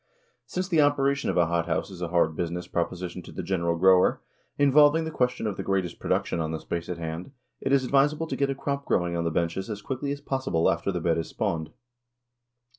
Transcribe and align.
Since 0.47 0.67
the 0.69 0.81
operation 0.81 1.29
of 1.29 1.37
a 1.37 1.45
hothouse 1.45 1.91
is 1.91 2.01
a 2.01 2.07
hard 2.07 2.35
business 2.35 2.65
proposition 2.65 3.21
to 3.21 3.31
the 3.31 3.43
general 3.43 3.75
grower, 3.77 4.19
involving 4.57 5.03
the 5.05 5.11
question 5.11 5.45
of 5.45 5.57
the 5.57 5.61
greatest 5.63 5.99
production 5.99 6.39
on 6.39 6.49
the 6.49 6.59
space 6.59 6.89
at 6.89 6.97
hand, 6.97 7.29
it 7.59 7.71
is 7.71 7.83
advisable 7.85 8.25
to 8.25 8.35
get 8.35 8.49
a 8.49 8.55
crop 8.55 8.85
growing 8.87 9.15
on 9.15 9.25
the 9.25 9.29
benches 9.29 9.69
as 9.69 9.83
quickly 9.83 10.11
as 10.11 10.19
possible 10.19 10.71
after 10.71 10.91
the 10.91 11.01
bed 11.01 11.19
is 11.19 11.29
spawned. 11.29 11.69